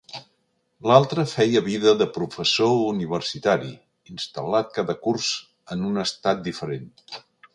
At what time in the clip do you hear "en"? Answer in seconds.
5.77-5.87